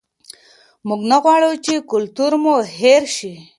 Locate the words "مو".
2.43-2.53